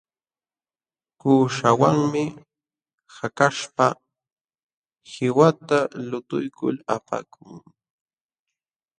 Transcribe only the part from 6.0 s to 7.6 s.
lutuykul apakun.